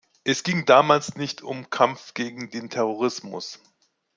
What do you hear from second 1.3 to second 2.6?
um Kampf gegen